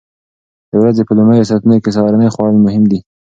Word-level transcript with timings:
د 0.69 0.71
ورځې 0.81 1.03
په 1.07 1.13
لومړیو 1.17 1.47
ساعتونو 1.49 1.75
کې 1.83 1.93
سهارنۍ 1.95 2.29
خوړل 2.31 2.57
مهم 2.65 2.83
دي. 2.91 2.99